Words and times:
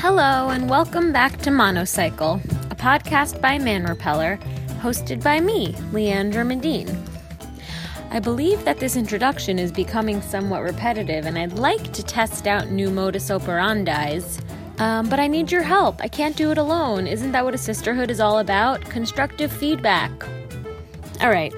Hello, 0.00 0.48
and 0.48 0.70
welcome 0.70 1.12
back 1.12 1.36
to 1.42 1.50
Monocycle, 1.50 2.40
a 2.70 2.74
podcast 2.74 3.38
by 3.42 3.58
Man 3.58 3.84
Repeller, 3.84 4.38
hosted 4.80 5.22
by 5.22 5.40
me, 5.40 5.74
Leandra 5.92 6.42
Medine. 6.42 6.88
I 8.10 8.18
believe 8.18 8.64
that 8.64 8.78
this 8.78 8.96
introduction 8.96 9.58
is 9.58 9.70
becoming 9.70 10.22
somewhat 10.22 10.62
repetitive, 10.62 11.26
and 11.26 11.36
I'd 11.36 11.52
like 11.52 11.92
to 11.92 12.02
test 12.02 12.46
out 12.46 12.70
new 12.70 12.88
modus 12.88 13.28
operandis. 13.28 14.40
Um, 14.80 15.06
but 15.10 15.20
I 15.20 15.26
need 15.26 15.52
your 15.52 15.60
help. 15.60 16.00
I 16.02 16.08
can't 16.08 16.34
do 16.34 16.50
it 16.50 16.56
alone. 16.56 17.06
Isn't 17.06 17.32
that 17.32 17.44
what 17.44 17.52
a 17.52 17.58
sisterhood 17.58 18.10
is 18.10 18.20
all 18.20 18.38
about? 18.38 18.80
Constructive 18.80 19.52
feedback. 19.52 20.10
All 21.20 21.28
right, 21.28 21.52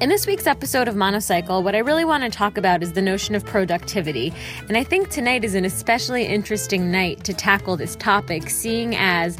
in 0.00 0.08
this 0.08 0.26
week's 0.26 0.46
episode 0.46 0.88
of 0.88 0.96
Monocycle, 0.96 1.62
what 1.62 1.74
I 1.74 1.78
really 1.78 2.04
want 2.04 2.24
to 2.24 2.30
talk 2.30 2.56
about 2.56 2.82
is 2.82 2.92
the 2.92 3.02
notion 3.02 3.34
of 3.34 3.44
productivity. 3.44 4.32
And 4.68 4.76
I 4.76 4.84
think 4.84 5.08
tonight 5.08 5.44
is 5.44 5.54
an 5.54 5.64
especially 5.64 6.24
interesting 6.24 6.90
night 6.90 7.22
to 7.24 7.34
tackle 7.34 7.76
this 7.76 7.94
topic, 7.96 8.50
seeing 8.50 8.96
as 8.96 9.38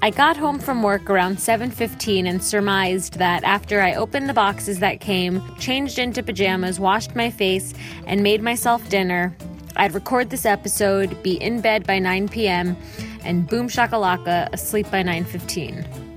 I 0.00 0.10
got 0.10 0.36
home 0.36 0.58
from 0.58 0.82
work 0.82 1.08
around 1.08 1.38
7:15 1.38 2.26
and 2.26 2.42
surmised 2.42 3.18
that 3.18 3.44
after 3.44 3.80
I 3.80 3.94
opened 3.94 4.28
the 4.28 4.34
boxes 4.34 4.80
that 4.80 5.00
came, 5.00 5.42
changed 5.58 5.98
into 5.98 6.22
pajamas, 6.22 6.80
washed 6.80 7.14
my 7.14 7.30
face, 7.30 7.72
and 8.06 8.22
made 8.22 8.42
myself 8.42 8.88
dinner, 8.88 9.36
I'd 9.76 9.94
record 9.94 10.30
this 10.30 10.44
episode, 10.44 11.22
be 11.22 11.34
in 11.40 11.60
bed 11.60 11.86
by 11.86 11.98
9 11.98 12.28
p.m., 12.28 12.76
and 13.24 13.46
boom 13.46 13.68
shakalaka, 13.68 14.52
asleep 14.52 14.90
by 14.90 15.02
9:15 15.02 16.11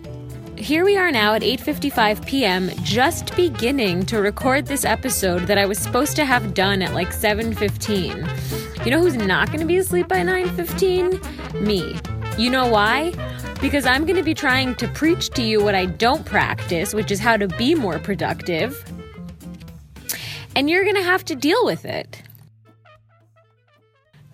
here 0.58 0.86
we 0.86 0.98
are 0.98 1.12
now 1.12 1.34
at 1.34 1.42
8:55 1.42 2.26
p.m. 2.26 2.70
just 2.84 3.36
beginning 3.36 4.06
to 4.06 4.22
record 4.22 4.66
this 4.66 4.86
episode 4.86 5.48
that 5.48 5.58
I 5.58 5.66
was 5.66 5.78
supposed 5.78 6.16
to 6.16 6.26
have 6.26 6.54
done 6.54 6.82
at 6.82 6.94
like 6.94 7.10
7:15. 7.10 8.86
You 8.86 8.92
know 8.92 9.00
who's 9.00 9.16
not 9.16 9.48
going 9.48 9.60
to 9.60 9.66
be 9.66 9.78
asleep 9.78 10.08
by 10.08 10.22
9:15? 10.22 11.62
Me. 11.62 12.00
You 12.38 12.50
know 12.50 12.68
why? 12.68 13.14
Because 13.62 13.86
I'm 13.86 14.06
going 14.06 14.18
to 14.18 14.24
be 14.24 14.34
trying 14.34 14.76
to 14.76 14.88
preach 14.90 15.30
to 15.32 15.42
you 15.42 15.64
what 15.64 15.76
I 15.76 15.86
don't 15.86 16.26
practice, 16.26 16.94
which 16.94 17.12
is 17.12 17.20
how 17.20 17.38
to 17.38 17.48
be 17.48 17.76
more 17.76 18.00
productive. 18.00 18.84
And 20.56 20.70
you're 20.70 20.84
going 20.84 20.96
to 20.96 21.04
have 21.04 21.26
to 21.26 21.36
deal 21.36 21.66
with 21.66 21.86
it. 21.86 22.22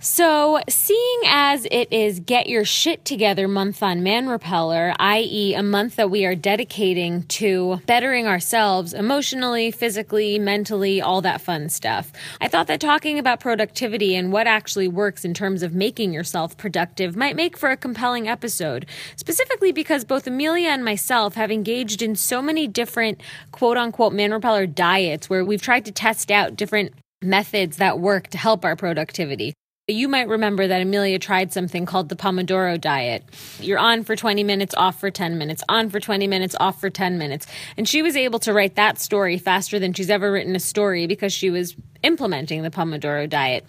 So, 0.03 0.59
seeing 0.67 1.21
as 1.51 1.67
it 1.69 1.91
is 1.91 2.21
Get 2.21 2.47
Your 2.47 2.63
Shit 2.63 3.03
Together 3.03 3.45
month 3.45 3.83
on 3.83 4.01
Man 4.01 4.29
Repeller, 4.29 4.93
i.e., 4.99 5.53
a 5.53 5.61
month 5.61 5.97
that 5.97 6.09
we 6.09 6.23
are 6.23 6.33
dedicating 6.33 7.23
to 7.23 7.81
bettering 7.85 8.25
ourselves 8.25 8.93
emotionally, 8.93 9.69
physically, 9.69 10.39
mentally, 10.39 11.01
all 11.01 11.19
that 11.19 11.41
fun 11.41 11.67
stuff, 11.67 12.13
I 12.39 12.47
thought 12.47 12.67
that 12.67 12.79
talking 12.79 13.19
about 13.19 13.41
productivity 13.41 14.15
and 14.15 14.31
what 14.31 14.47
actually 14.47 14.87
works 14.87 15.25
in 15.25 15.33
terms 15.33 15.61
of 15.61 15.73
making 15.73 16.13
yourself 16.13 16.55
productive 16.55 17.17
might 17.17 17.35
make 17.35 17.57
for 17.57 17.69
a 17.69 17.75
compelling 17.75 18.29
episode, 18.29 18.85
specifically 19.17 19.73
because 19.73 20.05
both 20.05 20.25
Amelia 20.25 20.69
and 20.69 20.85
myself 20.85 21.35
have 21.35 21.51
engaged 21.51 22.01
in 22.01 22.15
so 22.15 22.41
many 22.41 22.65
different 22.65 23.19
quote 23.51 23.75
unquote 23.75 24.13
Man 24.13 24.31
Repeller 24.31 24.67
diets 24.67 25.29
where 25.29 25.43
we've 25.43 25.61
tried 25.61 25.83
to 25.83 25.91
test 25.91 26.31
out 26.31 26.55
different 26.55 26.93
methods 27.21 27.75
that 27.75 27.99
work 27.99 28.29
to 28.29 28.37
help 28.37 28.63
our 28.63 28.77
productivity. 28.77 29.53
You 29.91 30.07
might 30.07 30.27
remember 30.27 30.67
that 30.67 30.81
Amelia 30.81 31.19
tried 31.19 31.51
something 31.51 31.85
called 31.85 32.09
the 32.09 32.15
Pomodoro 32.15 32.79
diet. 32.79 33.23
You're 33.59 33.79
on 33.79 34.03
for 34.03 34.15
20 34.15 34.43
minutes, 34.43 34.73
off 34.75 34.99
for 34.99 35.11
10 35.11 35.37
minutes, 35.37 35.63
on 35.67 35.89
for 35.89 35.99
20 35.99 36.27
minutes, 36.27 36.55
off 36.59 36.79
for 36.79 36.89
10 36.89 37.17
minutes. 37.17 37.45
And 37.77 37.87
she 37.87 38.01
was 38.01 38.15
able 38.15 38.39
to 38.39 38.53
write 38.53 38.75
that 38.75 38.99
story 38.99 39.37
faster 39.37 39.79
than 39.79 39.93
she's 39.93 40.09
ever 40.09 40.31
written 40.31 40.55
a 40.55 40.59
story 40.59 41.07
because 41.07 41.33
she 41.33 41.49
was 41.49 41.75
implementing 42.03 42.63
the 42.63 42.71
Pomodoro 42.71 43.29
diet. 43.29 43.65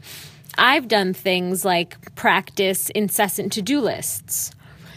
I've 0.57 0.89
done 0.89 1.15
things 1.15 1.65
like 1.65 2.15
practice 2.15 2.91
incessant 2.91 3.53
to 3.55 3.63
do 3.63 3.81
lists. 3.81 4.53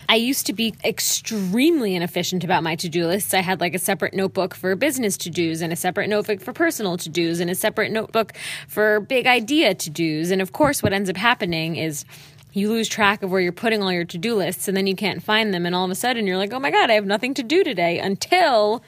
I 0.07 0.15
used 0.15 0.45
to 0.47 0.53
be 0.53 0.73
extremely 0.83 1.95
inefficient 1.95 2.43
about 2.43 2.63
my 2.63 2.75
to 2.77 2.89
do 2.89 3.07
lists. 3.07 3.33
I 3.33 3.41
had 3.41 3.59
like 3.59 3.73
a 3.73 3.79
separate 3.79 4.13
notebook 4.13 4.53
for 4.55 4.75
business 4.75 5.17
to 5.17 5.29
dos 5.29 5.61
and 5.61 5.73
a 5.73 5.75
separate 5.75 6.09
notebook 6.09 6.41
for 6.41 6.53
personal 6.53 6.97
to 6.97 7.09
dos 7.09 7.39
and 7.39 7.49
a 7.49 7.55
separate 7.55 7.91
notebook 7.91 8.33
for 8.67 8.99
big 8.99 9.27
idea 9.27 9.73
to 9.73 9.89
dos. 9.89 10.31
And 10.31 10.41
of 10.41 10.51
course, 10.51 10.83
what 10.83 10.93
ends 10.93 11.09
up 11.09 11.17
happening 11.17 11.75
is 11.75 12.05
you 12.53 12.69
lose 12.69 12.87
track 12.87 13.23
of 13.23 13.31
where 13.31 13.41
you're 13.41 13.51
putting 13.51 13.83
all 13.83 13.91
your 13.91 14.05
to 14.05 14.17
do 14.17 14.35
lists 14.35 14.67
and 14.67 14.77
then 14.77 14.87
you 14.87 14.95
can't 14.95 15.21
find 15.21 15.53
them. 15.53 15.65
And 15.65 15.75
all 15.75 15.85
of 15.85 15.91
a 15.91 15.95
sudden, 15.95 16.25
you're 16.27 16.37
like, 16.37 16.53
oh 16.53 16.59
my 16.59 16.71
God, 16.71 16.89
I 16.89 16.93
have 16.93 17.05
nothing 17.05 17.33
to 17.33 17.43
do 17.43 17.63
today 17.63 17.99
until 17.99 18.81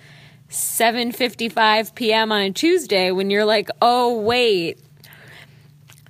7:55 0.50 1.94
p.m. 1.96 2.32
on 2.32 2.42
a 2.42 2.52
Tuesday 2.52 3.12
when 3.12 3.30
you're 3.30 3.46
like, 3.46 3.70
"Oh 3.82 4.20
wait. 4.20 4.80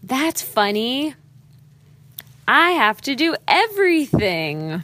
That's 0.03 0.41
funny. 0.41 1.15
I 2.47 2.71
have 2.71 3.01
to 3.01 3.15
do 3.15 3.35
everything." 3.47 4.83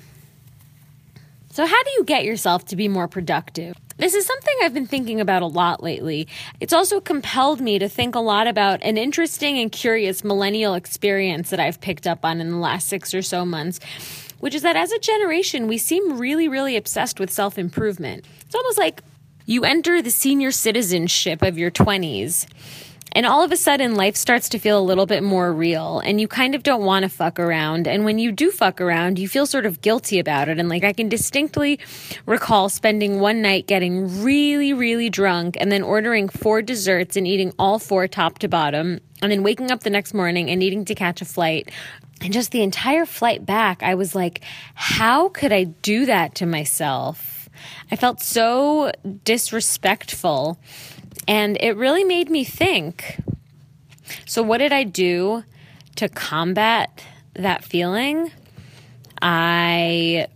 So, 1.53 1.67
how 1.67 1.83
do 1.83 1.91
you 1.91 2.03
get 2.03 2.25
yourself 2.25 2.65
to 2.65 2.75
be 2.75 2.87
more 2.87 3.07
productive? 3.07 3.75
This 3.97 4.15
is 4.15 4.25
something 4.25 4.55
I've 4.63 4.73
been 4.73 4.87
thinking 4.87 5.21
about 5.21 5.43
a 5.43 5.45
lot 5.45 5.83
lately. 5.83 6.27
It's 6.59 6.73
also 6.73 6.99
compelled 6.99 7.61
me 7.61 7.77
to 7.77 7.87
think 7.87 8.15
a 8.15 8.19
lot 8.19 8.47
about 8.47 8.81
an 8.81 8.97
interesting 8.97 9.59
and 9.59 9.71
curious 9.71 10.23
millennial 10.23 10.73
experience 10.73 11.51
that 11.51 11.59
I've 11.59 11.79
picked 11.79 12.07
up 12.07 12.25
on 12.25 12.41
in 12.41 12.49
the 12.49 12.57
last 12.57 12.87
six 12.87 13.13
or 13.13 13.21
so 13.21 13.45
months, 13.45 13.79
which 14.39 14.55
is 14.55 14.63
that 14.63 14.75
as 14.75 14.91
a 14.91 14.97
generation, 14.97 15.67
we 15.67 15.77
seem 15.77 16.17
really, 16.17 16.47
really 16.47 16.75
obsessed 16.75 17.19
with 17.19 17.29
self 17.29 17.59
improvement. 17.59 18.25
It's 18.47 18.55
almost 18.55 18.79
like 18.79 19.03
you 19.45 19.63
enter 19.63 20.01
the 20.01 20.09
senior 20.09 20.49
citizenship 20.49 21.43
of 21.43 21.59
your 21.59 21.69
20s 21.69 22.47
and 23.11 23.25
all 23.25 23.43
of 23.43 23.51
a 23.51 23.57
sudden, 23.57 23.95
life 23.95 24.15
starts 24.15 24.49
to 24.49 24.59
feel 24.59 24.79
a 24.79 24.81
little 24.81 25.05
bit 25.05 25.21
more 25.21 25.53
real, 25.53 25.99
and 25.99 26.19
you 26.19 26.27
kind 26.27 26.55
of 26.55 26.63
don't 26.63 26.83
want 26.83 27.03
to 27.03 27.09
fuck 27.09 27.39
around. 27.39 27.87
And 27.87 28.05
when 28.05 28.17
you 28.17 28.31
do 28.31 28.49
fuck 28.49 28.81
around, 28.81 29.19
you 29.19 29.27
feel 29.27 29.45
sort 29.45 29.65
of 29.67 29.81
guilty 29.81 30.17
about 30.17 30.49
it. 30.49 30.57
And 30.59 30.69
like, 30.69 30.83
I 30.83 30.93
can 30.93 31.09
distinctly 31.09 31.79
recall 32.25 32.69
spending 32.69 33.19
one 33.19 33.41
night 33.41 33.67
getting 33.67 34.23
really, 34.23 34.73
really 34.73 35.09
drunk 35.09 35.57
and 35.59 35.71
then 35.71 35.83
ordering 35.83 36.27
four 36.29 36.61
desserts 36.61 37.15
and 37.15 37.27
eating 37.27 37.53
all 37.59 37.77
four 37.77 38.07
top 38.07 38.39
to 38.39 38.47
bottom, 38.47 38.99
and 39.21 39.31
then 39.31 39.43
waking 39.43 39.71
up 39.71 39.81
the 39.81 39.89
next 39.89 40.13
morning 40.13 40.49
and 40.49 40.59
needing 40.59 40.85
to 40.85 40.95
catch 40.95 41.21
a 41.21 41.25
flight. 41.25 41.69
And 42.21 42.33
just 42.33 42.51
the 42.51 42.63
entire 42.63 43.05
flight 43.05 43.45
back, 43.45 43.83
I 43.83 43.95
was 43.95 44.15
like, 44.15 44.41
how 44.75 45.29
could 45.29 45.51
I 45.51 45.65
do 45.65 46.05
that 46.05 46.35
to 46.35 46.45
myself? 46.45 47.49
I 47.91 47.95
felt 47.95 48.21
so 48.21 48.91
disrespectful. 49.23 50.59
And 51.27 51.57
it 51.59 51.77
really 51.77 52.03
made 52.03 52.29
me 52.29 52.43
think. 52.43 53.21
So, 54.25 54.43
what 54.43 54.57
did 54.57 54.73
I 54.73 54.83
do 54.83 55.43
to 55.95 56.09
combat 56.09 57.03
that 57.33 57.63
feeling? 57.63 58.31
I 59.21 60.27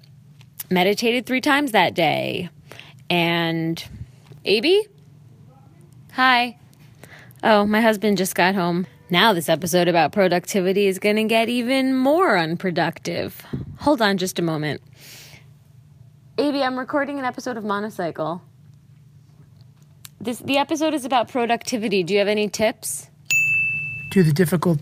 meditated 0.70 1.26
three 1.26 1.42
times 1.42 1.72
that 1.72 1.94
day. 1.94 2.50
And, 3.10 3.84
AB? 4.46 4.88
Hi. 6.14 6.58
Oh, 7.44 7.66
my 7.66 7.82
husband 7.82 8.18
just 8.18 8.36
got 8.36 8.56
home. 8.56 8.88
Now, 9.10 9.32
this 9.32 9.48
episode 9.48 9.88
about 9.88 10.12
productivity 10.12 10.88
is 10.88 11.00
going 11.00 11.16
to 11.16 11.24
get 11.24 11.48
even 11.48 11.96
more 11.96 12.38
unproductive. 12.38 13.46
Hold 13.80 14.02
on 14.02 14.18
just 14.18 14.40
a 14.40 14.42
moment. 14.42 14.82
AB, 16.38 16.62
I'm 16.62 16.78
recording 16.78 17.18
an 17.18 17.26
episode 17.26 17.56
of 17.58 17.64
Monocycle. 17.64 18.42
This 20.20 20.40
the 20.40 20.58
episode 20.58 20.94
is 20.94 21.06
about 21.06 21.30
productivity. 21.30 22.04
Do 22.04 22.14
you 22.14 22.20
have 22.20 22.28
any 22.28 22.50
tips? 22.50 23.10
Do 24.10 24.24
the 24.24 24.34
difficult 24.34 24.80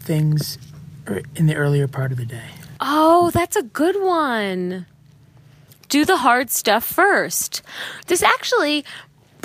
things 0.00 0.58
er, 1.08 1.22
in 1.36 1.46
the 1.46 1.54
earlier 1.54 1.86
part 1.86 2.10
of 2.10 2.18
the 2.18 2.24
day. 2.24 2.50
Oh, 2.80 3.30
that's 3.30 3.56
a 3.56 3.62
good 3.62 4.00
one. 4.02 4.86
Do 5.88 6.04
the 6.04 6.16
hard 6.18 6.50
stuff 6.50 6.84
first. 6.84 7.62
This 8.08 8.22
actually 8.22 8.84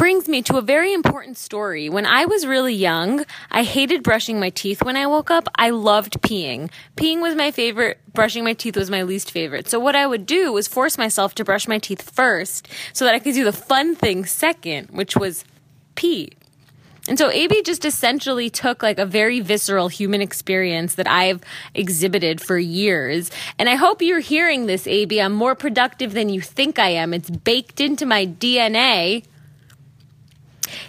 brings 0.02 0.28
me 0.28 0.42
to 0.42 0.58
a 0.58 0.64
very 0.64 0.94
important 0.94 1.38
story. 1.38 1.88
When 1.88 2.08
I 2.08 2.26
was 2.26 2.48
really 2.48 2.74
young, 2.74 3.24
I 3.52 3.62
hated 3.62 4.02
brushing 4.02 4.40
my 4.40 4.50
teeth 4.50 4.82
when 4.82 4.98
I 4.98 5.06
woke 5.06 5.30
up. 5.30 5.48
I 5.60 5.70
loved 5.70 6.24
peeing. 6.24 6.72
Peeing 6.98 7.22
was 7.22 7.36
my 7.36 7.52
favorite, 7.52 8.00
brushing 8.12 8.44
my 8.44 8.54
teeth 8.54 8.76
was 8.76 8.90
my 8.90 9.04
least 9.04 9.30
favorite. 9.30 9.70
So 9.70 9.80
what 9.80 9.96
I 9.96 10.08
would 10.08 10.26
do 10.26 10.52
was 10.52 10.68
force 10.68 10.98
myself 10.98 11.36
to 11.36 11.46
brush 11.46 11.68
my 11.68 11.78
teeth 11.78 12.02
first 12.02 12.68
so 12.94 13.06
that 13.06 13.14
I 13.14 13.20
could 13.20 13.36
do 13.36 13.44
the 13.44 13.54
fun 13.54 13.94
thing 13.94 14.26
second, 14.26 14.90
which 14.90 15.16
was 15.16 15.46
pee. 15.94 16.32
And 17.08 17.20
so 17.20 17.30
AB 17.30 17.62
just 17.62 17.86
essentially 17.86 18.50
took 18.50 18.82
like 18.82 18.98
a 18.98 19.06
very 19.06 19.40
visceral 19.40 19.88
human 19.88 20.20
experience 20.22 20.96
that 20.96 21.08
I've 21.08 21.42
exhibited 21.76 22.42
for 22.42 22.58
years. 22.58 23.30
And 23.60 23.70
I 23.70 23.76
hope 23.76 24.02
you're 24.02 24.20
hearing 24.20 24.66
this, 24.66 24.88
AB. 24.88 25.22
I'm 25.22 25.34
more 25.34 25.54
productive 25.54 26.14
than 26.14 26.30
you 26.30 26.42
think 26.42 26.80
I 26.80 26.90
am. 26.90 27.14
It's 27.14 27.30
baked 27.30 27.80
into 27.80 28.08
my 28.08 28.26
DNA. 28.26 29.26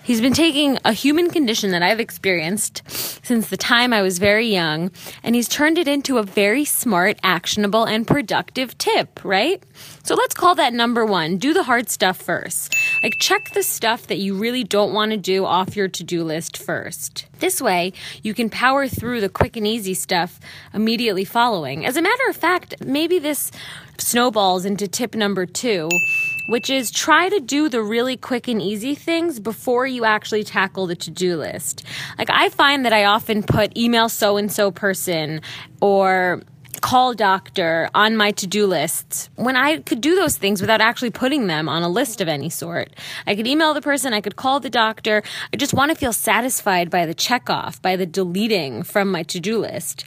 He's 0.02 0.20
been 0.20 0.32
taking 0.32 0.78
a 0.84 0.92
human 0.92 1.30
condition 1.30 1.70
that 1.70 1.82
I've 1.82 2.00
experienced 2.00 2.82
since 3.24 3.48
the 3.48 3.56
time 3.56 3.92
I 3.92 4.02
was 4.02 4.18
very 4.18 4.46
young, 4.48 4.90
and 5.22 5.34
he's 5.34 5.48
turned 5.48 5.78
it 5.78 5.88
into 5.88 6.18
a 6.18 6.22
very 6.22 6.64
smart, 6.64 7.18
actionable, 7.22 7.84
and 7.84 8.06
productive 8.06 8.76
tip, 8.78 9.24
right? 9.24 9.62
So 10.04 10.14
let's 10.14 10.34
call 10.34 10.54
that 10.56 10.72
number 10.72 11.04
one. 11.06 11.36
Do 11.36 11.54
the 11.54 11.62
hard 11.62 11.88
stuff 11.88 12.16
first. 12.16 12.74
Like, 13.02 13.14
check 13.20 13.52
the 13.54 13.62
stuff 13.62 14.06
that 14.08 14.18
you 14.18 14.34
really 14.34 14.64
don't 14.64 14.92
want 14.92 15.12
to 15.12 15.16
do 15.16 15.44
off 15.44 15.76
your 15.76 15.88
to 15.88 16.04
do 16.04 16.24
list 16.24 16.56
first. 16.56 17.26
This 17.38 17.60
way, 17.60 17.92
you 18.22 18.34
can 18.34 18.50
power 18.50 18.88
through 18.88 19.20
the 19.20 19.28
quick 19.28 19.56
and 19.56 19.66
easy 19.66 19.94
stuff 19.94 20.40
immediately 20.74 21.24
following. 21.24 21.84
As 21.86 21.96
a 21.96 22.02
matter 22.02 22.28
of 22.28 22.36
fact, 22.36 22.74
maybe 22.84 23.18
this 23.18 23.50
snowballs 23.98 24.64
into 24.64 24.88
tip 24.88 25.14
number 25.14 25.46
two 25.46 25.88
which 26.46 26.70
is 26.70 26.90
try 26.90 27.28
to 27.28 27.40
do 27.40 27.68
the 27.68 27.82
really 27.82 28.16
quick 28.16 28.48
and 28.48 28.60
easy 28.60 28.94
things 28.94 29.40
before 29.40 29.86
you 29.86 30.04
actually 30.04 30.44
tackle 30.44 30.86
the 30.86 30.96
to 30.96 31.10
do 31.10 31.36
list. 31.36 31.84
Like, 32.18 32.30
I 32.30 32.48
find 32.48 32.84
that 32.84 32.92
I 32.92 33.04
often 33.04 33.42
put 33.42 33.76
email 33.76 34.08
so 34.08 34.36
and 34.36 34.50
so 34.50 34.70
person 34.70 35.40
or 35.80 36.42
call 36.82 37.14
doctor 37.14 37.88
on 37.94 38.16
my 38.16 38.32
to 38.32 38.46
do 38.46 38.66
lists 38.66 39.30
when 39.36 39.56
I 39.56 39.78
could 39.78 40.00
do 40.00 40.16
those 40.16 40.36
things 40.36 40.60
without 40.60 40.80
actually 40.80 41.10
putting 41.10 41.46
them 41.46 41.68
on 41.68 41.82
a 41.82 41.88
list 41.88 42.20
of 42.20 42.28
any 42.28 42.50
sort. 42.50 42.90
I 43.26 43.36
could 43.36 43.46
email 43.46 43.72
the 43.72 43.80
person, 43.80 44.12
I 44.12 44.20
could 44.20 44.36
call 44.36 44.58
the 44.58 44.68
doctor. 44.68 45.22
I 45.52 45.56
just 45.56 45.72
want 45.72 45.90
to 45.90 45.94
feel 45.94 46.12
satisfied 46.12 46.90
by 46.90 47.06
the 47.06 47.14
check 47.14 47.48
off, 47.48 47.80
by 47.80 47.96
the 47.96 48.04
deleting 48.04 48.82
from 48.82 49.10
my 49.10 49.22
to 49.24 49.40
do 49.40 49.58
list. 49.58 50.04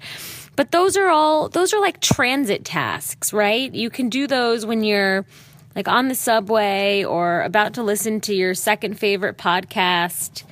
But 0.55 0.71
those 0.71 0.95
are 0.95 1.07
all, 1.07 1.49
those 1.49 1.73
are 1.73 1.81
like 1.81 2.01
transit 2.01 2.65
tasks, 2.65 3.33
right? 3.33 3.73
You 3.73 3.89
can 3.89 4.09
do 4.09 4.27
those 4.27 4.65
when 4.65 4.83
you're 4.83 5.25
like 5.75 5.87
on 5.87 6.07
the 6.07 6.15
subway 6.15 7.03
or 7.03 7.41
about 7.41 7.73
to 7.73 7.83
listen 7.83 8.21
to 8.21 8.33
your 8.33 8.53
second 8.53 8.97
favorite 8.99 9.37
podcast. 9.37 10.43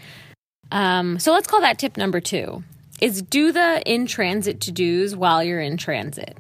Um, 0.72 1.20
so 1.20 1.32
let's 1.32 1.48
call 1.48 1.62
that 1.62 1.80
tip 1.80 1.98
number 1.98 2.20
two 2.20 2.64
is 3.02 3.22
do 3.22 3.52
the 3.52 3.82
in 3.86 4.06
transit 4.06 4.62
to 4.62 4.72
dos 4.72 5.16
while 5.16 5.44
you're 5.44 5.60
in 5.60 5.78
transit. 5.78 6.38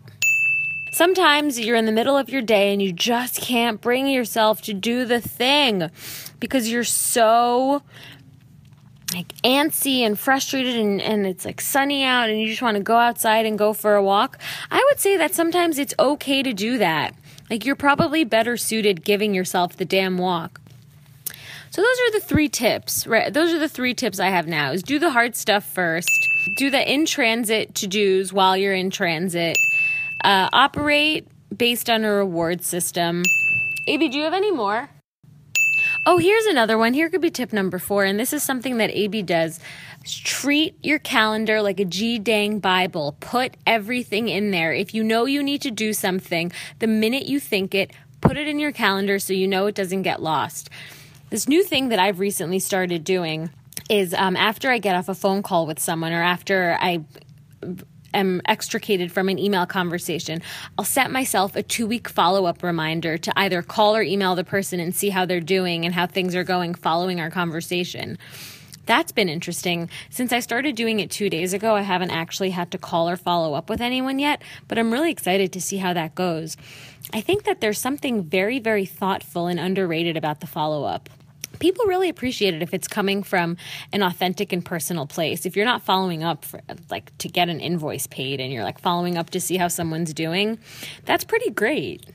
Sometimes 0.93 1.59
you're 1.59 1.75
in 1.75 1.85
the 1.85 1.91
middle 1.91 2.15
of 2.15 2.29
your 2.29 2.41
day 2.41 2.71
and 2.71 2.81
you 2.81 2.93
just 2.93 3.41
can't 3.41 3.81
bring 3.81 4.07
yourself 4.07 4.61
to 4.61 4.73
do 4.73 5.05
the 5.05 5.19
thing 5.19 5.89
because 6.39 6.71
you're 6.71 6.83
so 6.83 7.81
like 9.13 9.33
antsy 9.43 9.99
and 9.99 10.17
frustrated 10.17 10.75
and, 10.75 11.01
and 11.01 11.25
it's 11.25 11.45
like 11.45 11.61
sunny 11.61 12.03
out 12.03 12.29
and 12.29 12.39
you 12.39 12.47
just 12.47 12.61
want 12.61 12.77
to 12.77 12.83
go 12.83 12.97
outside 12.97 13.45
and 13.45 13.57
go 13.57 13.73
for 13.73 13.95
a 13.95 14.03
walk. 14.03 14.39
I 14.71 14.83
would 14.89 14.99
say 14.99 15.17
that 15.17 15.33
sometimes 15.33 15.79
it's 15.79 15.93
okay 15.99 16.43
to 16.43 16.53
do 16.53 16.77
that. 16.77 17.15
Like 17.53 17.67
you're 17.67 17.75
probably 17.75 18.23
better 18.23 18.57
suited 18.57 19.05
giving 19.05 19.35
yourself 19.35 19.77
the 19.77 19.85
damn 19.85 20.17
walk. 20.17 20.59
So 21.69 21.83
those 21.83 21.99
are 21.99 22.11
the 22.13 22.25
three 22.25 22.49
tips, 22.49 23.05
right? 23.05 23.31
Those 23.31 23.53
are 23.53 23.59
the 23.59 23.69
three 23.69 23.93
tips 23.93 24.19
I 24.19 24.29
have 24.29 24.47
now 24.47 24.71
is 24.71 24.81
do 24.81 24.97
the 24.97 25.11
hard 25.11 25.35
stuff 25.35 25.63
first, 25.63 26.09
do 26.57 26.71
the 26.71 26.91
in 26.91 27.05
transit 27.05 27.75
to 27.75 27.85
dos 27.85 28.33
while 28.33 28.57
you're 28.57 28.73
in 28.73 28.89
transit, 28.89 29.55
uh, 30.23 30.49
operate 30.51 31.27
based 31.55 31.91
on 31.91 32.03
a 32.03 32.11
reward 32.11 32.63
system. 32.63 33.21
AB, 33.87 34.09
do 34.09 34.17
you 34.17 34.23
have 34.23 34.33
any 34.33 34.51
more? 34.51 34.89
Oh, 36.07 36.17
here's 36.17 36.47
another 36.47 36.79
one. 36.79 36.95
Here 36.95 37.07
could 37.07 37.21
be 37.21 37.29
tip 37.29 37.53
number 37.53 37.77
four, 37.77 38.03
and 38.03 38.19
this 38.19 38.33
is 38.33 38.41
something 38.41 38.77
that 38.77 38.89
AB 38.89 39.21
does. 39.21 39.59
Treat 40.03 40.77
your 40.83 40.99
calendar 40.99 41.61
like 41.61 41.79
a 41.79 41.85
G 41.85 42.19
dang 42.19 42.59
Bible. 42.59 43.15
Put 43.21 43.55
everything 43.65 44.27
in 44.27 44.51
there. 44.51 44.73
If 44.73 44.93
you 44.93 45.03
know 45.03 45.25
you 45.25 45.41
need 45.41 45.61
to 45.61 45.71
do 45.71 45.93
something, 45.93 46.51
the 46.79 46.87
minute 46.87 47.25
you 47.25 47.39
think 47.39 47.73
it, 47.73 47.91
put 48.19 48.35
it 48.35 48.47
in 48.47 48.59
your 48.59 48.73
calendar 48.73 49.17
so 49.17 49.31
you 49.31 49.47
know 49.47 49.65
it 49.65 49.75
doesn't 49.75 50.01
get 50.01 50.21
lost. 50.21 50.69
This 51.29 51.47
new 51.47 51.63
thing 51.63 51.89
that 51.89 51.99
I've 51.99 52.19
recently 52.19 52.59
started 52.59 53.03
doing 53.03 53.49
is 53.89 54.13
um, 54.13 54.35
after 54.35 54.69
I 54.69 54.77
get 54.77 54.95
off 54.95 55.07
a 55.07 55.15
phone 55.15 55.41
call 55.41 55.65
with 55.65 55.79
someone 55.79 56.11
or 56.11 56.21
after 56.21 56.77
I 56.79 57.03
am 58.13 58.41
extricated 58.45 59.11
from 59.11 59.29
an 59.29 59.39
email 59.39 59.65
conversation, 59.65 60.41
I'll 60.77 60.85
set 60.85 61.11
myself 61.11 61.55
a 61.55 61.63
two 61.63 61.87
week 61.87 62.09
follow 62.09 62.45
up 62.45 62.61
reminder 62.61 63.17
to 63.17 63.39
either 63.39 63.61
call 63.61 63.95
or 63.95 64.01
email 64.01 64.35
the 64.35 64.43
person 64.43 64.81
and 64.81 64.93
see 64.93 65.09
how 65.09 65.25
they're 65.25 65.39
doing 65.39 65.85
and 65.85 65.93
how 65.93 66.07
things 66.07 66.35
are 66.35 66.43
going 66.43 66.73
following 66.73 67.21
our 67.21 67.31
conversation. 67.31 68.17
That's 68.85 69.11
been 69.11 69.29
interesting. 69.29 69.89
Since 70.09 70.33
I 70.33 70.39
started 70.39 70.75
doing 70.75 70.99
it 70.99 71.09
two 71.09 71.29
days 71.29 71.53
ago, 71.53 71.75
I 71.75 71.81
haven't 71.81 72.11
actually 72.11 72.49
had 72.49 72.71
to 72.71 72.77
call 72.77 73.09
or 73.09 73.15
follow 73.15 73.53
up 73.53 73.69
with 73.69 73.81
anyone 73.81 74.19
yet, 74.19 74.41
but 74.67 74.77
I'm 74.77 74.91
really 74.91 75.11
excited 75.11 75.53
to 75.53 75.61
see 75.61 75.77
how 75.77 75.93
that 75.93 76.15
goes. 76.15 76.57
I 77.13 77.21
think 77.21 77.43
that 77.43 77.61
there's 77.61 77.79
something 77.79 78.23
very, 78.23 78.59
very 78.59 78.85
thoughtful 78.85 79.47
and 79.47 79.59
underrated 79.59 80.17
about 80.17 80.41
the 80.41 80.47
follow 80.47 80.83
up 80.83 81.09
people 81.59 81.85
really 81.85 82.09
appreciate 82.09 82.53
it 82.53 82.61
if 82.61 82.73
it's 82.73 82.87
coming 82.87 83.23
from 83.23 83.55
an 83.91 84.03
authentic 84.03 84.51
and 84.51 84.65
personal 84.65 85.05
place. 85.05 85.45
If 85.45 85.55
you're 85.55 85.65
not 85.65 85.81
following 85.81 86.23
up 86.23 86.43
for, 86.43 86.59
like 86.89 87.17
to 87.19 87.29
get 87.29 87.47
an 87.47 87.59
invoice 87.59 88.07
paid 88.07 88.41
and 88.41 88.51
you're 88.51 88.63
like 88.63 88.79
following 88.79 89.17
up 89.17 89.29
to 89.29 89.39
see 89.39 89.57
how 89.57 89.67
someone's 89.67 90.13
doing, 90.13 90.59
that's 91.05 91.23
pretty 91.23 91.51
great. 91.51 92.05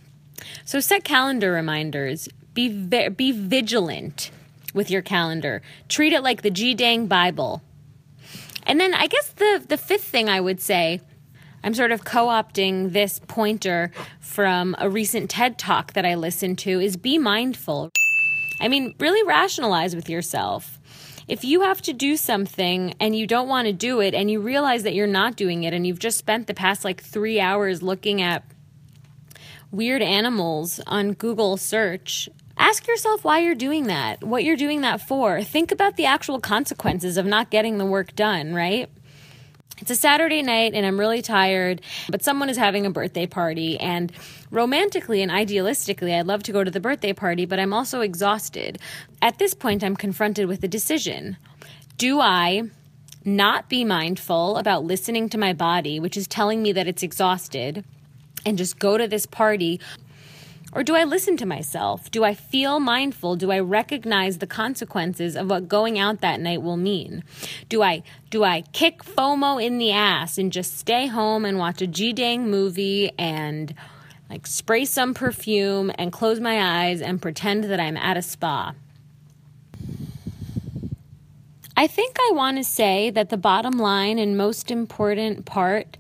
So 0.64 0.80
set 0.80 1.04
calendar 1.04 1.52
reminders. 1.52 2.28
Be 2.52 2.68
be 2.68 3.32
vigilant 3.32 4.32
with 4.78 4.90
your 4.90 5.02
calendar. 5.02 5.60
Treat 5.88 6.14
it 6.14 6.22
like 6.22 6.40
the 6.40 6.50
G 6.50 6.72
dang 6.72 7.08
Bible. 7.08 7.62
And 8.64 8.80
then 8.80 8.94
I 8.94 9.08
guess 9.08 9.28
the 9.32 9.62
the 9.68 9.76
fifth 9.76 10.04
thing 10.04 10.28
I 10.28 10.40
would 10.40 10.60
say, 10.60 11.00
I'm 11.64 11.74
sort 11.74 11.90
of 11.90 12.04
co-opting 12.04 12.92
this 12.92 13.20
pointer 13.26 13.90
from 14.20 14.76
a 14.78 14.88
recent 14.88 15.28
TED 15.28 15.58
talk 15.58 15.94
that 15.94 16.06
I 16.06 16.14
listened 16.14 16.58
to 16.60 16.78
is 16.80 16.96
be 16.96 17.18
mindful. 17.18 17.90
I 18.60 18.68
mean, 18.68 18.94
really 19.00 19.26
rationalize 19.26 19.96
with 19.96 20.08
yourself. 20.08 20.78
If 21.26 21.44
you 21.44 21.62
have 21.62 21.82
to 21.82 21.92
do 21.92 22.16
something 22.16 22.94
and 23.00 23.16
you 23.16 23.26
don't 23.26 23.48
want 23.48 23.66
to 23.66 23.72
do 23.72 24.00
it 24.00 24.14
and 24.14 24.30
you 24.30 24.40
realize 24.40 24.84
that 24.84 24.94
you're 24.94 25.06
not 25.06 25.36
doing 25.36 25.64
it 25.64 25.74
and 25.74 25.84
you've 25.84 25.98
just 25.98 26.18
spent 26.18 26.46
the 26.46 26.54
past 26.54 26.84
like 26.84 27.02
3 27.02 27.40
hours 27.40 27.82
looking 27.82 28.22
at 28.22 28.44
weird 29.70 30.02
animals 30.02 30.80
on 30.86 31.12
Google 31.12 31.56
search 31.56 32.28
Ask 32.58 32.88
yourself 32.88 33.24
why 33.24 33.38
you're 33.38 33.54
doing 33.54 33.86
that, 33.86 34.24
what 34.24 34.42
you're 34.42 34.56
doing 34.56 34.80
that 34.80 35.00
for. 35.00 35.42
Think 35.42 35.70
about 35.70 35.96
the 35.96 36.06
actual 36.06 36.40
consequences 36.40 37.16
of 37.16 37.24
not 37.24 37.50
getting 37.50 37.78
the 37.78 37.86
work 37.86 38.16
done, 38.16 38.52
right? 38.52 38.90
It's 39.80 39.92
a 39.92 39.96
Saturday 39.96 40.42
night 40.42 40.74
and 40.74 40.84
I'm 40.84 40.98
really 40.98 41.22
tired, 41.22 41.82
but 42.10 42.24
someone 42.24 42.50
is 42.50 42.56
having 42.56 42.84
a 42.84 42.90
birthday 42.90 43.26
party. 43.26 43.78
And 43.78 44.12
romantically 44.50 45.22
and 45.22 45.30
idealistically, 45.30 46.18
I'd 46.18 46.26
love 46.26 46.42
to 46.44 46.52
go 46.52 46.64
to 46.64 46.70
the 46.70 46.80
birthday 46.80 47.12
party, 47.12 47.46
but 47.46 47.60
I'm 47.60 47.72
also 47.72 48.00
exhausted. 48.00 48.80
At 49.22 49.38
this 49.38 49.54
point, 49.54 49.84
I'm 49.84 49.94
confronted 49.94 50.48
with 50.48 50.64
a 50.64 50.68
decision. 50.68 51.36
Do 51.96 52.20
I 52.20 52.62
not 53.24 53.68
be 53.68 53.84
mindful 53.84 54.56
about 54.56 54.84
listening 54.84 55.28
to 55.28 55.38
my 55.38 55.52
body, 55.52 56.00
which 56.00 56.16
is 56.16 56.26
telling 56.26 56.62
me 56.62 56.72
that 56.72 56.88
it's 56.88 57.02
exhausted, 57.04 57.84
and 58.44 58.58
just 58.58 58.78
go 58.78 58.98
to 58.98 59.06
this 59.06 59.26
party 59.26 59.80
or 60.78 60.84
do 60.84 60.94
I 60.94 61.02
listen 61.02 61.36
to 61.38 61.44
myself? 61.44 62.08
Do 62.08 62.22
I 62.22 62.34
feel 62.34 62.78
mindful? 62.78 63.34
Do 63.34 63.50
I 63.50 63.58
recognize 63.58 64.38
the 64.38 64.46
consequences 64.46 65.34
of 65.34 65.50
what 65.50 65.66
going 65.66 65.98
out 65.98 66.20
that 66.20 66.38
night 66.38 66.62
will 66.62 66.76
mean? 66.76 67.24
Do 67.68 67.82
I 67.82 68.04
do 68.30 68.44
I 68.44 68.60
kick 68.60 69.02
FOMO 69.02 69.60
in 69.60 69.78
the 69.78 69.90
ass 69.90 70.38
and 70.38 70.52
just 70.52 70.78
stay 70.78 71.08
home 71.08 71.44
and 71.44 71.58
watch 71.58 71.82
a 71.82 71.88
G-dang 71.88 72.48
movie 72.48 73.10
and 73.18 73.74
like 74.30 74.46
spray 74.46 74.84
some 74.84 75.14
perfume 75.14 75.90
and 75.98 76.12
close 76.12 76.38
my 76.38 76.84
eyes 76.86 77.02
and 77.02 77.20
pretend 77.20 77.64
that 77.64 77.80
I'm 77.80 77.96
at 77.96 78.16
a 78.16 78.22
spa? 78.22 78.72
I 81.76 81.88
think 81.88 82.16
I 82.20 82.30
want 82.34 82.56
to 82.56 82.62
say 82.62 83.10
that 83.10 83.30
the 83.30 83.36
bottom 83.36 83.80
line 83.80 84.20
and 84.20 84.38
most 84.38 84.70
important 84.70 85.44
part 85.44 85.98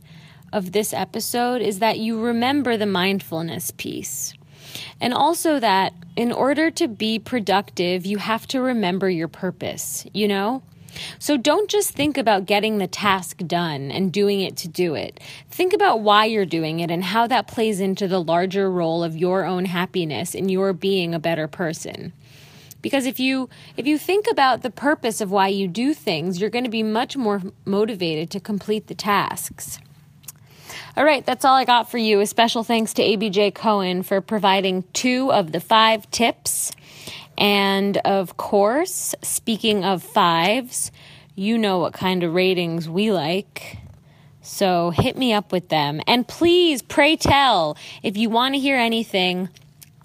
of 0.52 0.70
this 0.70 0.94
episode 0.94 1.62
is 1.62 1.80
that 1.80 1.98
you 1.98 2.20
remember 2.20 2.76
the 2.76 2.86
mindfulness 2.86 3.72
piece. 3.72 4.34
And 5.00 5.14
also 5.14 5.60
that 5.60 5.92
in 6.16 6.32
order 6.32 6.70
to 6.72 6.88
be 6.88 7.18
productive, 7.18 8.04
you 8.04 8.18
have 8.18 8.46
to 8.48 8.60
remember 8.60 9.08
your 9.08 9.28
purpose, 9.28 10.06
you 10.12 10.26
know? 10.26 10.62
So 11.18 11.36
don't 11.36 11.70
just 11.70 11.90
think 11.90 12.16
about 12.18 12.46
getting 12.46 12.78
the 12.78 12.86
task 12.86 13.38
done 13.46 13.90
and 13.90 14.12
doing 14.12 14.40
it 14.40 14.56
to 14.58 14.68
do 14.68 14.94
it. 14.94 15.20
Think 15.50 15.72
about 15.72 16.00
why 16.00 16.24
you're 16.24 16.46
doing 16.46 16.80
it 16.80 16.90
and 16.90 17.04
how 17.04 17.26
that 17.26 17.46
plays 17.46 17.80
into 17.80 18.08
the 18.08 18.22
larger 18.22 18.70
role 18.70 19.04
of 19.04 19.16
your 19.16 19.44
own 19.44 19.66
happiness 19.66 20.34
and 20.34 20.50
your 20.50 20.72
being 20.72 21.14
a 21.14 21.18
better 21.18 21.46
person. 21.46 22.12
Because 22.80 23.06
if 23.06 23.18
you 23.18 23.48
if 23.76 23.86
you 23.86 23.98
think 23.98 24.26
about 24.30 24.62
the 24.62 24.70
purpose 24.70 25.20
of 25.20 25.30
why 25.30 25.48
you 25.48 25.66
do 25.66 25.94
things, 25.94 26.40
you're 26.40 26.50
going 26.50 26.64
to 26.64 26.70
be 26.70 26.84
much 26.84 27.16
more 27.16 27.42
motivated 27.64 28.30
to 28.30 28.40
complete 28.40 28.86
the 28.86 28.94
tasks. 28.94 29.80
All 30.96 31.04
right, 31.04 31.24
that's 31.24 31.44
all 31.44 31.54
I 31.54 31.64
got 31.64 31.90
for 31.90 31.98
you. 31.98 32.20
A 32.20 32.26
special 32.26 32.64
thanks 32.64 32.92
to 32.94 33.02
ABJ 33.02 33.54
Cohen 33.54 34.02
for 34.02 34.20
providing 34.20 34.84
two 34.92 35.32
of 35.32 35.52
the 35.52 35.60
five 35.60 36.10
tips. 36.10 36.72
And 37.36 37.98
of 37.98 38.36
course, 38.36 39.14
speaking 39.22 39.84
of 39.84 40.02
fives, 40.02 40.90
you 41.34 41.56
know 41.56 41.78
what 41.78 41.92
kind 41.92 42.22
of 42.24 42.34
ratings 42.34 42.88
we 42.88 43.12
like. 43.12 43.78
So 44.42 44.90
hit 44.90 45.16
me 45.16 45.32
up 45.32 45.52
with 45.52 45.68
them. 45.68 46.00
And 46.06 46.26
please, 46.26 46.82
pray 46.82 47.16
tell, 47.16 47.76
if 48.02 48.16
you 48.16 48.30
want 48.30 48.54
to 48.54 48.60
hear 48.60 48.76
anything, 48.76 49.48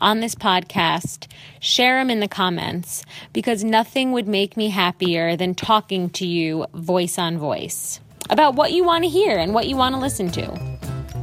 on 0.03 0.19
this 0.19 0.35
podcast, 0.35 1.27
share 1.61 1.97
them 1.97 2.09
in 2.09 2.19
the 2.19 2.27
comments 2.27 3.05
because 3.31 3.63
nothing 3.63 4.11
would 4.11 4.27
make 4.27 4.57
me 4.57 4.69
happier 4.69 5.37
than 5.37 5.55
talking 5.55 6.09
to 6.09 6.27
you 6.27 6.67
voice 6.73 7.17
on 7.17 7.37
voice 7.37 8.01
about 8.29 8.55
what 8.55 8.73
you 8.73 8.83
want 8.83 9.03
to 9.05 9.09
hear 9.09 9.37
and 9.37 9.53
what 9.53 9.67
you 9.67 9.77
want 9.77 9.95
to 9.95 9.99
listen 9.99 10.29
to. 10.31 10.72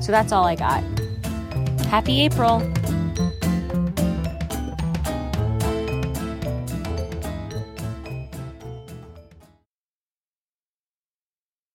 So 0.00 0.12
that's 0.12 0.32
all 0.32 0.44
I 0.44 0.54
got. 0.54 0.82
Happy 1.86 2.20
April. 2.22 2.60